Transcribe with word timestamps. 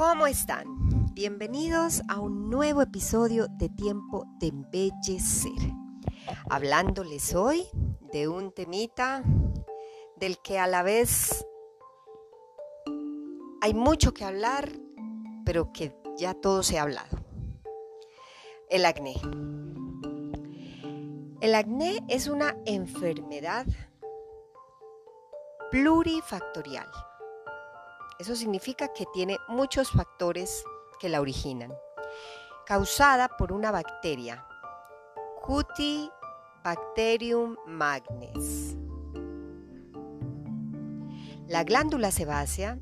¿Cómo 0.00 0.26
están? 0.26 0.64
Bienvenidos 1.12 2.00
a 2.08 2.20
un 2.20 2.48
nuevo 2.48 2.80
episodio 2.80 3.48
de 3.58 3.68
Tiempo 3.68 4.24
de 4.38 4.46
Embellecer. 4.46 5.74
Hablándoles 6.48 7.34
hoy 7.34 7.66
de 8.10 8.26
un 8.26 8.50
temita 8.50 9.22
del 10.16 10.38
que 10.38 10.58
a 10.58 10.66
la 10.66 10.82
vez 10.82 11.44
hay 13.60 13.74
mucho 13.74 14.14
que 14.14 14.24
hablar, 14.24 14.72
pero 15.44 15.70
que 15.70 15.94
ya 16.16 16.32
todo 16.32 16.62
se 16.62 16.78
ha 16.78 16.82
hablado. 16.84 17.18
El 18.70 18.86
acné. 18.86 19.16
El 21.42 21.54
acné 21.54 22.02
es 22.08 22.26
una 22.26 22.56
enfermedad 22.64 23.66
plurifactorial 25.70 26.88
eso 28.20 28.36
significa 28.36 28.92
que 28.92 29.06
tiene 29.14 29.38
muchos 29.48 29.90
factores 29.90 30.62
que 30.98 31.08
la 31.08 31.22
originan. 31.22 31.72
Causada 32.66 33.30
por 33.38 33.50
una 33.50 33.70
bacteria, 33.70 34.44
Cutibacterium 35.42 37.56
magnes. 37.66 38.76
La 41.48 41.64
glándula 41.64 42.10
sebácea 42.10 42.78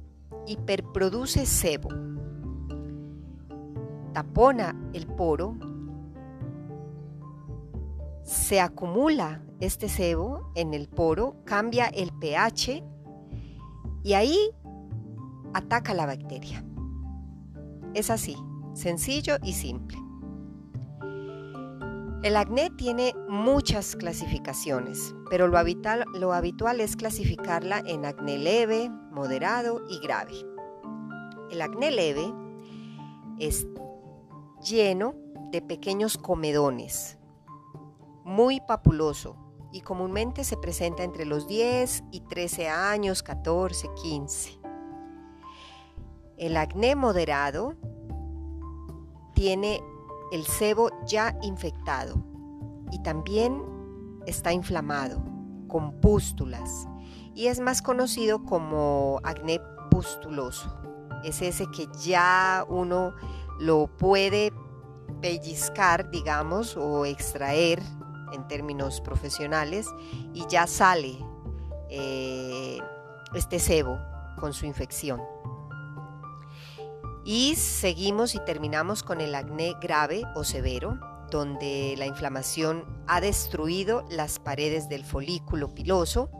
hiperproduce 0.49 1.47
sebo, 1.47 1.91
tapona 4.13 4.75
el 4.93 5.07
poro, 5.07 5.55
se 8.25 8.61
acumula 8.61 9.45
este 9.61 9.89
sebo 9.89 10.51
en 10.57 10.75
el 10.75 10.89
poro, 10.89 11.37
cambia 11.45 11.87
el 11.87 12.13
pH 12.13 12.83
y 14.03 14.15
ahí 14.15 14.53
ataca 15.55 15.95
la 15.95 16.07
bacteria. 16.07 16.65
Es 17.95 18.11
así, 18.11 18.37
sencillo 18.75 19.37
y 19.43 19.53
simple. 19.53 19.99
El 22.23 22.37
acné 22.37 22.71
tiene 22.71 23.15
muchas 23.29 23.95
clasificaciones, 23.95 25.15
pero 25.31 25.47
lo 25.47 25.57
habitual, 25.57 26.81
es 26.81 26.97
clasificarla 26.97 27.79
en 27.87 28.05
acné 28.05 28.39
leve, 28.39 28.91
moderado 29.13 29.85
y 29.89 30.01
grave. 30.01 30.35
El 31.53 31.63
acné 31.63 31.93
leve 31.93 32.35
es 33.39 33.69
lleno 34.69 35.15
de 35.53 35.63
pequeños 35.63 36.19
comedones, 36.19 37.19
muy 38.25 38.61
papuloso 38.61 39.37
y 39.73 39.83
comúnmente 39.83 40.43
se 40.43 40.57
presenta 40.57 41.05
entre 41.05 41.25
los 41.25 41.47
10 41.47 42.03
y 42.11 42.21
13 42.23 42.69
años, 42.69 43.23
14, 43.23 43.89
15. 44.03 44.58
El 46.39 46.57
acné 46.57 46.95
moderado 46.95 47.75
tiene 49.35 49.83
el 50.31 50.45
sebo 50.45 50.91
ya 51.05 51.37
infectado 51.43 52.23
y 52.93 53.03
también 53.03 53.61
está 54.25 54.53
inflamado, 54.53 55.21
con 55.67 56.01
pústulas, 56.01 56.87
y 57.35 57.49
es 57.49 57.59
más 57.59 57.83
conocido 57.83 58.45
como 58.45 59.21
acné 59.25 59.61
pustuloso. 59.91 60.73
Es 61.25 61.43
ese 61.43 61.67
que 61.73 61.89
ya 62.01 62.65
uno 62.69 63.15
lo 63.59 63.89
puede 63.89 64.53
pellizcar, 65.21 66.09
digamos, 66.11 66.77
o 66.77 67.05
extraer 67.05 67.83
en 68.33 68.47
términos 68.47 69.01
profesionales, 69.01 69.89
y 70.35 70.47
ya 70.47 70.69
sale 70.69 71.19
eh, 71.91 72.79
este 73.35 73.59
sebo 73.59 73.99
con 74.39 74.53
su 74.53 74.67
infección. 74.67 75.21
Y 77.31 77.57
seguimos 77.57 78.35
y 78.35 78.39
terminamos 78.39 79.03
con 79.03 79.21
el 79.21 79.35
acné 79.35 79.75
grave 79.83 80.23
o 80.35 80.45
severo, 80.45 80.99
donde 81.31 81.95
la 81.99 82.07
inflamación 82.07 83.05
ha 83.07 83.21
destruido 83.21 84.07
las 84.09 84.39
paredes 84.39 84.89
del 84.89 85.05
folículo 85.05 85.75
piloso, 85.75 86.31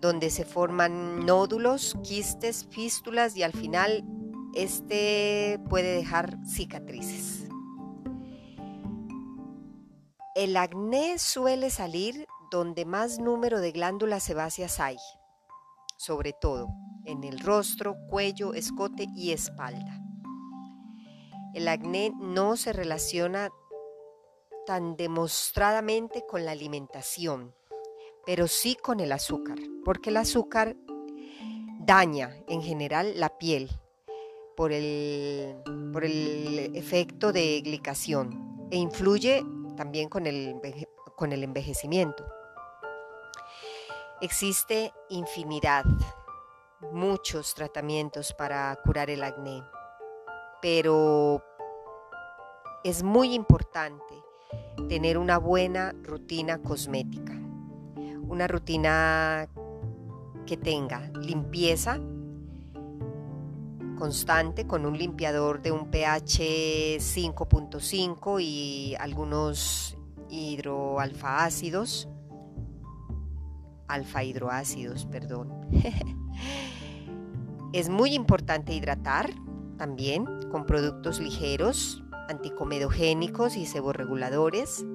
donde 0.00 0.30
se 0.30 0.44
forman 0.44 1.26
nódulos, 1.26 1.96
quistes, 2.04 2.68
fístulas 2.70 3.36
y 3.36 3.42
al 3.42 3.52
final 3.52 4.04
este 4.54 5.58
puede 5.68 5.96
dejar 5.96 6.38
cicatrices. 6.46 7.48
El 10.36 10.56
acné 10.56 11.18
suele 11.18 11.70
salir 11.70 12.24
donde 12.52 12.84
más 12.84 13.18
número 13.18 13.58
de 13.58 13.72
glándulas 13.72 14.22
sebáceas 14.22 14.78
hay, 14.78 14.98
sobre 15.96 16.32
todo 16.40 16.68
en 17.08 17.24
el 17.24 17.40
rostro, 17.40 17.96
cuello, 18.08 18.54
escote 18.54 19.06
y 19.16 19.32
espalda. 19.32 20.00
El 21.54 21.66
acné 21.66 22.12
no 22.20 22.56
se 22.56 22.72
relaciona 22.72 23.48
tan 24.66 24.96
demostradamente 24.96 26.24
con 26.28 26.44
la 26.44 26.52
alimentación, 26.52 27.54
pero 28.26 28.46
sí 28.46 28.76
con 28.76 29.00
el 29.00 29.12
azúcar, 29.12 29.58
porque 29.84 30.10
el 30.10 30.18
azúcar 30.18 30.76
daña 31.80 32.36
en 32.48 32.62
general 32.62 33.18
la 33.18 33.38
piel 33.38 33.70
por 34.54 34.72
el, 34.72 35.56
por 35.92 36.04
el 36.04 36.76
efecto 36.76 37.32
de 37.32 37.62
glicación 37.62 38.68
e 38.70 38.76
influye 38.76 39.42
también 39.76 40.10
con 40.10 40.26
el, 40.26 40.60
con 41.16 41.32
el 41.32 41.42
envejecimiento. 41.42 42.26
Existe 44.20 44.92
infinidad 45.08 45.84
muchos 46.92 47.54
tratamientos 47.54 48.32
para 48.34 48.76
curar 48.84 49.10
el 49.10 49.24
acné, 49.24 49.62
pero 50.62 51.42
es 52.84 53.02
muy 53.02 53.34
importante 53.34 54.14
tener 54.88 55.18
una 55.18 55.38
buena 55.38 55.94
rutina 56.02 56.58
cosmética, 56.62 57.32
una 58.28 58.46
rutina 58.46 59.48
que 60.46 60.56
tenga 60.56 61.10
limpieza 61.20 61.98
constante 63.98 64.66
con 64.66 64.86
un 64.86 64.96
limpiador 64.96 65.60
de 65.60 65.72
un 65.72 65.90
pH 65.90 66.98
5.5 67.00 68.40
y 68.40 68.94
algunos 68.98 69.98
hidroalfaácidos, 70.30 72.08
alfa 73.88 74.22
hidroácidos, 74.24 75.06
perdón. 75.06 75.52
Es 77.74 77.90
muy 77.90 78.14
importante 78.14 78.72
hidratar 78.72 79.30
también 79.76 80.24
con 80.50 80.64
productos 80.64 81.20
ligeros, 81.20 82.02
anticomedogénicos 82.28 83.56
y 83.56 83.66
seborreguladores. 83.66 84.86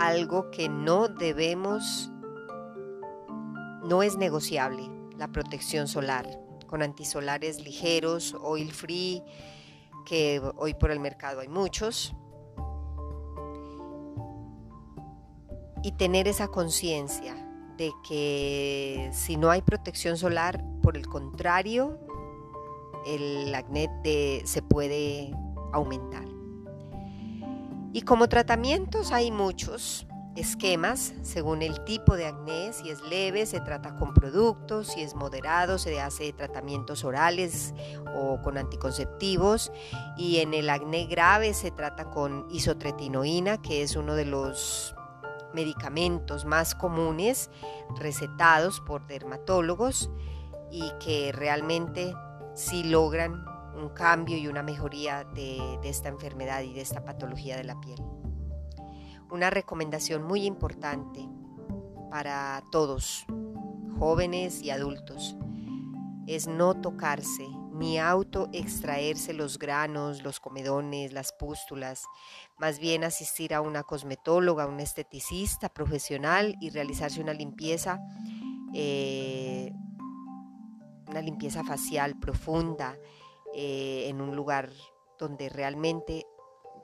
Algo 0.00 0.50
que 0.50 0.70
no 0.70 1.08
debemos, 1.08 2.10
no 3.84 4.02
es 4.02 4.16
negociable, 4.16 4.90
la 5.18 5.28
protección 5.28 5.88
solar, 5.88 6.26
con 6.66 6.82
antisolares 6.82 7.62
ligeros, 7.62 8.34
oil 8.40 8.72
free, 8.72 9.22
que 10.06 10.40
hoy 10.56 10.72
por 10.72 10.90
el 10.90 11.00
mercado 11.00 11.40
hay 11.40 11.48
muchos. 11.48 12.14
Y 15.82 15.92
tener 15.92 16.28
esa 16.28 16.48
conciencia 16.48 17.34
de 17.76 17.92
que 18.06 19.08
si 19.12 19.36
no 19.36 19.50
hay 19.50 19.62
protección 19.62 20.16
solar, 20.16 20.62
por 20.82 20.96
el 20.96 21.06
contrario, 21.06 21.98
el 23.06 23.54
acné 23.54 23.88
se 24.44 24.62
puede 24.62 25.32
aumentar. 25.72 26.26
Y 27.92 28.02
como 28.02 28.28
tratamientos 28.28 29.12
hay 29.12 29.30
muchos 29.30 30.06
esquemas 30.36 31.14
según 31.22 31.62
el 31.62 31.82
tipo 31.84 32.16
de 32.16 32.26
acné, 32.26 32.72
si 32.72 32.90
es 32.90 33.00
leve 33.02 33.46
se 33.46 33.60
trata 33.60 33.96
con 33.96 34.14
productos, 34.14 34.88
si 34.88 35.02
es 35.02 35.14
moderado 35.14 35.78
se 35.78 36.00
hace 36.00 36.32
tratamientos 36.32 37.04
orales 37.04 37.74
o 38.14 38.40
con 38.42 38.56
anticonceptivos 38.56 39.72
y 40.16 40.38
en 40.38 40.54
el 40.54 40.70
acné 40.70 41.06
grave 41.06 41.54
se 41.54 41.70
trata 41.70 42.10
con 42.10 42.46
isotretinoína, 42.50 43.60
que 43.60 43.82
es 43.82 43.96
uno 43.96 44.14
de 44.14 44.26
los 44.26 44.94
medicamentos 45.54 46.44
más 46.44 46.74
comunes 46.74 47.50
recetados 47.98 48.80
por 48.80 49.06
dermatólogos 49.06 50.10
y 50.70 50.90
que 51.00 51.32
realmente 51.32 52.14
sí 52.54 52.84
logran 52.84 53.44
un 53.74 53.88
cambio 53.90 54.36
y 54.36 54.48
una 54.48 54.62
mejoría 54.62 55.24
de, 55.24 55.78
de 55.82 55.88
esta 55.88 56.08
enfermedad 56.08 56.62
y 56.62 56.72
de 56.74 56.80
esta 56.80 57.04
patología 57.04 57.56
de 57.56 57.64
la 57.64 57.80
piel. 57.80 58.02
Una 59.30 59.50
recomendación 59.50 60.22
muy 60.22 60.44
importante 60.44 61.28
para 62.10 62.62
todos, 62.70 63.26
jóvenes 63.98 64.62
y 64.62 64.70
adultos, 64.70 65.36
es 66.26 66.46
no 66.46 66.80
tocarse 66.80 67.46
ni 67.78 67.98
auto 67.98 68.48
extraerse 68.52 69.32
los 69.32 69.58
granos, 69.58 70.22
los 70.22 70.40
comedones, 70.40 71.12
las 71.12 71.32
pústulas, 71.32 72.04
más 72.58 72.80
bien 72.80 73.04
asistir 73.04 73.54
a 73.54 73.60
una 73.60 73.84
cosmetóloga, 73.84 74.66
un 74.66 74.80
esteticista 74.80 75.68
profesional 75.68 76.56
y 76.60 76.70
realizarse 76.70 77.20
una 77.20 77.32
limpieza, 77.32 78.00
eh, 78.74 79.72
una 81.06 81.22
limpieza 81.22 81.62
facial 81.62 82.18
profunda 82.18 82.98
eh, 83.54 84.06
en 84.08 84.20
un 84.20 84.34
lugar 84.34 84.70
donde 85.18 85.48
realmente 85.48 86.26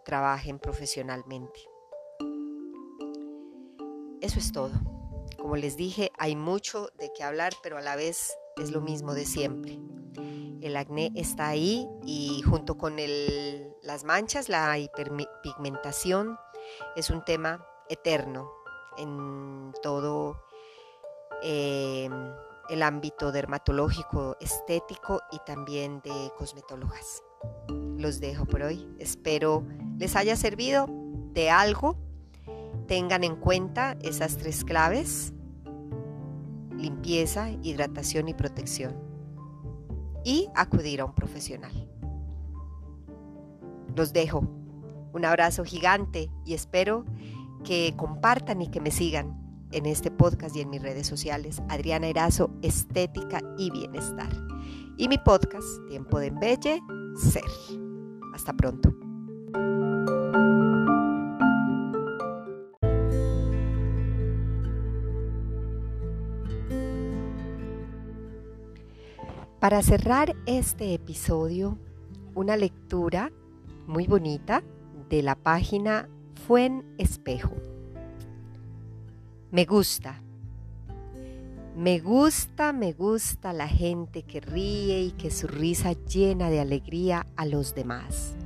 trabajen 0.05 0.61
profesionalmente. 0.61 1.61
Eso 4.21 4.39
es 4.39 4.53
todo. 4.53 4.73
Como 5.39 5.57
les 5.57 5.77
dije, 5.77 6.11
hay 6.19 6.37
mucho 6.37 6.89
de 6.99 7.11
qué 7.15 7.25
hablar, 7.25 7.53
pero 7.63 7.79
a 7.79 7.83
la 7.83 7.97
vez 7.97 8.33
es 8.57 8.71
lo 8.71 8.81
mismo 8.81 9.13
de 9.13 9.27
siempre. 9.27 9.79
El 10.65 10.77
acné 10.79 11.13
está 11.15 11.49
ahí 11.49 11.87
y 12.07 12.43
junto 12.43 12.79
con 12.79 12.97
las 13.83 14.05
manchas, 14.05 14.49
la 14.49 14.79
hiperpigmentación 14.79 16.39
es 16.97 17.11
un 17.11 17.23
tema 17.23 17.65
eterno 17.91 18.51
en 18.97 19.73
todo 19.83 20.43
eh, 21.43 22.09
el 22.71 22.83
ámbito 22.83 23.31
dermatológico, 23.31 24.39
estético 24.41 25.21
y 25.31 25.39
también 25.45 26.01
de 26.03 26.33
cosmetólogas. 26.39 27.23
Los 27.99 28.21
dejo 28.21 28.47
por 28.47 28.63
hoy. 28.63 28.89
Espero 28.99 29.65
les 29.99 30.17
haya 30.17 30.35
servido 30.35 30.87
de 31.35 31.51
algo 31.51 31.99
Tengan 32.87 33.25
en 33.25 33.37
cuenta 33.37 33.97
esas 34.03 34.37
tres 34.37 34.63
claves, 34.63 35.33
limpieza, 36.77 37.51
hidratación 37.63 38.29
y 38.29 38.35
protección. 38.35 39.04
Y 40.25 40.49
acudir 40.55 41.01
a 41.01 41.05
un 41.05 41.15
profesional. 41.15 41.73
Los 43.95 44.13
dejo. 44.13 44.41
Un 45.13 45.25
abrazo 45.25 45.65
gigante 45.65 46.31
y 46.45 46.55
espero 46.55 47.05
que 47.63 47.95
compartan 47.97 48.63
y 48.63 48.69
que 48.69 48.81
me 48.81 48.91
sigan 48.91 49.45
en 49.71 49.87
este 49.87 50.11
podcast 50.11 50.57
y 50.57 50.61
en 50.61 50.71
mis 50.71 50.83
redes 50.83 51.07
sociales. 51.07 51.63
Adriana 51.69 52.07
Erazo, 52.07 52.51
Estética 52.63 53.41
y 53.59 53.71
Bienestar. 53.71 54.31
Y 54.97 55.09
mi 55.09 55.19
podcast, 55.19 55.67
Tiempo 55.89 56.19
de 56.19 56.29
Embelle, 56.29 56.81
Ser. 57.17 57.43
Hasta 58.35 58.53
pronto. 58.53 58.95
Para 69.65 69.81
cerrar 69.81 70.37
este 70.45 70.93
episodio, 70.93 71.79
una 72.35 72.55
lectura 72.55 73.33
muy 73.87 74.07
bonita 74.07 74.63
de 75.09 75.23
la 75.23 75.37
página 75.37 76.07
Fuen 76.47 76.85
Espejo. 76.99 77.55
Me 79.51 79.65
gusta. 79.65 80.21
Me 81.75 81.99
gusta, 81.99 82.75
me 82.75 82.93
gusta 82.93 83.55
la 83.55 83.67
gente 83.67 84.25
que 84.25 84.43
ríe 84.43 85.01
y 85.01 85.13
que 85.13 85.31
su 85.31 85.47
risa 85.47 85.95
llena 85.95 86.51
de 86.51 86.61
alegría 86.61 87.27
a 87.35 87.47
los 87.47 87.75
demás. 87.75 88.37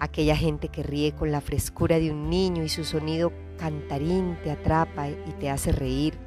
Aquella 0.00 0.34
gente 0.34 0.66
que 0.66 0.82
ríe 0.82 1.12
con 1.12 1.30
la 1.30 1.40
frescura 1.40 2.00
de 2.00 2.10
un 2.10 2.28
niño 2.28 2.64
y 2.64 2.68
su 2.68 2.82
sonido 2.82 3.30
cantarín 3.56 4.36
te 4.42 4.50
atrapa 4.50 5.10
y 5.10 5.32
te 5.38 5.48
hace 5.48 5.70
reír 5.70 6.18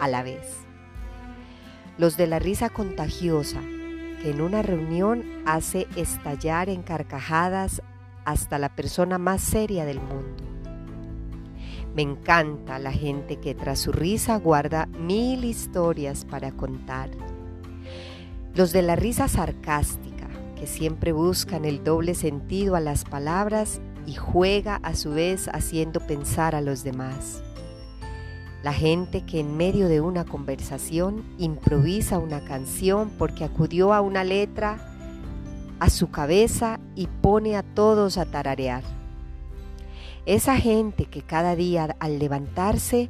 a 0.00 0.06
la 0.06 0.22
vez 0.22 0.67
los 1.98 2.16
de 2.16 2.28
la 2.28 2.38
risa 2.38 2.70
contagiosa, 2.70 3.60
que 4.22 4.30
en 4.30 4.40
una 4.40 4.62
reunión 4.62 5.24
hace 5.44 5.86
estallar 5.96 6.68
en 6.68 6.82
carcajadas 6.82 7.82
hasta 8.24 8.58
la 8.58 8.68
persona 8.68 9.18
más 9.18 9.42
seria 9.42 9.84
del 9.84 10.00
mundo. 10.00 10.44
Me 11.94 12.02
encanta 12.02 12.78
la 12.78 12.92
gente 12.92 13.36
que 13.36 13.54
tras 13.54 13.80
su 13.80 13.90
risa 13.90 14.36
guarda 14.36 14.86
mil 14.86 15.44
historias 15.44 16.24
para 16.24 16.52
contar. 16.52 17.10
Los 18.54 18.72
de 18.72 18.82
la 18.82 18.94
risa 18.94 19.26
sarcástica, 19.26 20.28
que 20.56 20.66
siempre 20.66 21.12
buscan 21.12 21.64
el 21.64 21.82
doble 21.82 22.14
sentido 22.14 22.76
a 22.76 22.80
las 22.80 23.04
palabras 23.04 23.80
y 24.06 24.14
juega 24.14 24.76
a 24.76 24.94
su 24.94 25.10
vez 25.10 25.48
haciendo 25.48 26.00
pensar 26.00 26.54
a 26.54 26.60
los 26.60 26.84
demás. 26.84 27.42
La 28.62 28.72
gente 28.72 29.24
que 29.24 29.38
en 29.38 29.56
medio 29.56 29.88
de 29.88 30.00
una 30.00 30.24
conversación 30.24 31.24
improvisa 31.38 32.18
una 32.18 32.40
canción 32.40 33.10
porque 33.16 33.44
acudió 33.44 33.92
a 33.92 34.00
una 34.00 34.24
letra 34.24 34.78
a 35.78 35.90
su 35.90 36.10
cabeza 36.10 36.80
y 36.96 37.06
pone 37.06 37.56
a 37.56 37.62
todos 37.62 38.18
a 38.18 38.26
tararear. 38.26 38.82
Esa 40.26 40.56
gente 40.56 41.04
que 41.06 41.22
cada 41.22 41.54
día 41.54 41.96
al 42.00 42.18
levantarse 42.18 43.08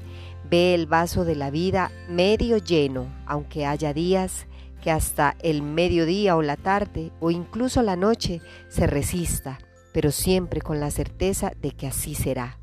ve 0.50 0.74
el 0.74 0.86
vaso 0.86 1.24
de 1.24 1.34
la 1.34 1.50
vida 1.50 1.90
medio 2.10 2.58
lleno, 2.58 3.06
aunque 3.26 3.64
haya 3.64 3.94
días 3.94 4.46
que 4.82 4.90
hasta 4.90 5.34
el 5.40 5.62
mediodía 5.62 6.36
o 6.36 6.42
la 6.42 6.56
tarde 6.56 7.10
o 7.20 7.30
incluso 7.30 7.82
la 7.82 7.96
noche 7.96 8.42
se 8.68 8.86
resista, 8.86 9.58
pero 9.94 10.12
siempre 10.12 10.60
con 10.60 10.78
la 10.78 10.90
certeza 10.90 11.52
de 11.60 11.70
que 11.72 11.86
así 11.86 12.14
será 12.14 12.58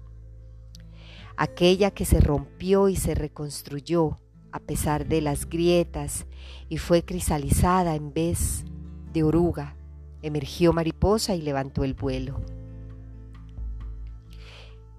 aquella 1.38 1.92
que 1.92 2.06
se 2.06 2.20
rompió 2.20 2.90
y 2.90 2.96
se 2.96 3.16
reconstruyó 3.16 4.20
a 4.52 4.60
pesar 4.60 5.08
de 5.08 5.20
las 5.22 5.50
grietas 5.50 6.26
y 6.70 6.78
fue 6.78 7.04
cristalizada 7.04 7.96
en 7.96 8.14
vez 8.14 8.64
de 9.12 9.24
oruga, 9.24 9.76
emergió 10.22 10.72
mariposa 10.72 11.36
y 11.36 11.42
levantó 11.42 11.84
el 11.84 11.94
vuelo. 11.94 12.42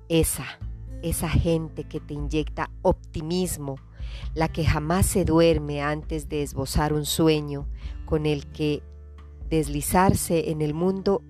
Esa, 0.09 0.45
esa 1.03 1.29
gente 1.29 1.85
que 1.85 2.01
te 2.01 2.15
inyecta 2.15 2.71
optimismo, 2.83 3.77
la 4.35 4.49
que 4.49 4.65
jamás 4.65 5.07
se 5.07 5.25
duerme 5.25 5.81
antes 5.81 6.29
de 6.29 6.43
esbozar 6.43 6.93
un 6.93 7.07
sueño 7.07 7.67
con 8.05 8.27
el 8.27 8.47
que 8.49 8.83
deslizarse 9.49 10.51
en 10.51 10.61
el 10.61 10.75
mundo 10.75 11.23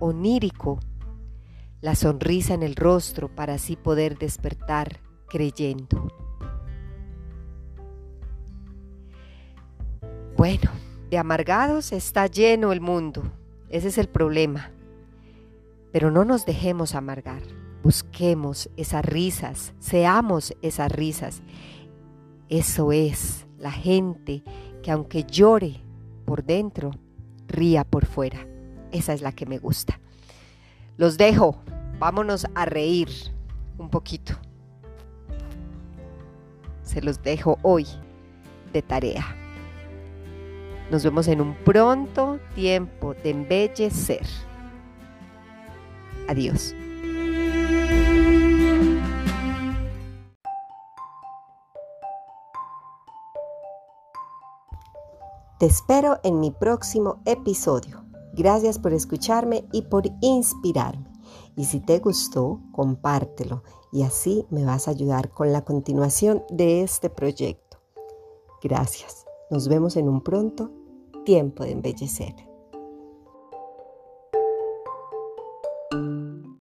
onírico 0.00 0.80
la 1.82 1.96
sonrisa 1.96 2.54
en 2.54 2.62
el 2.62 2.76
rostro 2.76 3.28
para 3.28 3.54
así 3.54 3.74
poder 3.74 4.16
despertar 4.16 5.00
creyendo. 5.28 6.12
Bueno, 10.36 10.70
de 11.10 11.18
amargados 11.18 11.92
está 11.92 12.28
lleno 12.28 12.72
el 12.72 12.80
mundo, 12.80 13.24
ese 13.68 13.88
es 13.88 13.98
el 13.98 14.08
problema. 14.08 14.70
Pero 15.92 16.10
no 16.10 16.24
nos 16.24 16.46
dejemos 16.46 16.94
amargar, 16.94 17.42
busquemos 17.82 18.70
esas 18.76 19.04
risas, 19.04 19.74
seamos 19.80 20.54
esas 20.62 20.90
risas. 20.90 21.42
Eso 22.48 22.92
es 22.92 23.44
la 23.58 23.72
gente 23.72 24.44
que 24.82 24.92
aunque 24.92 25.24
llore 25.24 25.80
por 26.24 26.44
dentro, 26.44 26.92
ría 27.48 27.84
por 27.84 28.06
fuera. 28.06 28.46
Esa 28.92 29.12
es 29.14 29.20
la 29.20 29.32
que 29.32 29.46
me 29.46 29.58
gusta. 29.58 30.01
Los 30.98 31.16
dejo, 31.16 31.56
vámonos 31.98 32.46
a 32.54 32.66
reír 32.66 33.08
un 33.78 33.88
poquito. 33.88 34.34
Se 36.82 37.00
los 37.00 37.22
dejo 37.22 37.58
hoy 37.62 37.86
de 38.72 38.82
tarea. 38.82 39.24
Nos 40.90 41.02
vemos 41.02 41.28
en 41.28 41.40
un 41.40 41.54
pronto 41.64 42.38
tiempo 42.54 43.14
de 43.14 43.30
embellecer. 43.30 44.26
Adiós. 46.28 46.74
Te 55.58 55.66
espero 55.66 56.20
en 56.24 56.40
mi 56.40 56.50
próximo 56.50 57.22
episodio. 57.24 58.01
Gracias 58.34 58.78
por 58.78 58.92
escucharme 58.92 59.64
y 59.72 59.82
por 59.82 60.04
inspirarme. 60.20 61.10
Y 61.56 61.64
si 61.64 61.80
te 61.80 61.98
gustó, 61.98 62.60
compártelo 62.72 63.62
y 63.92 64.02
así 64.02 64.46
me 64.50 64.64
vas 64.64 64.88
a 64.88 64.92
ayudar 64.92 65.30
con 65.30 65.52
la 65.52 65.64
continuación 65.64 66.42
de 66.50 66.82
este 66.82 67.10
proyecto. 67.10 67.78
Gracias. 68.62 69.26
Nos 69.50 69.68
vemos 69.68 69.96
en 69.96 70.08
un 70.08 70.22
pronto 70.22 70.70
tiempo 71.24 71.64
de 71.64 71.72
embellecer. 71.72 72.51